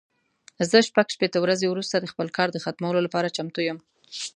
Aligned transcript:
زه 0.69 0.77
شپږ 0.87 1.07
شپېته 1.15 1.37
ورځې 1.43 1.65
وروسته 1.69 1.95
د 1.99 2.05
خپل 2.11 2.27
کار 2.37 2.47
د 2.51 2.57
ختمولو 2.65 2.99
لپاره 3.05 3.33
چمتو 3.35 3.59
یم. 3.67 3.77